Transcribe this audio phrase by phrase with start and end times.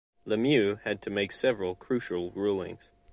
[0.25, 2.89] Lemieux had to make several crucial rulings.